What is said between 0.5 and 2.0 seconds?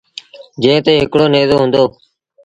جݩهݩ تي هڪڙو نيزو هُݩدو۔